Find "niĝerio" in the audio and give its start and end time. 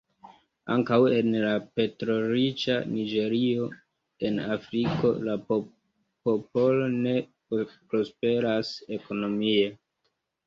2.93-3.67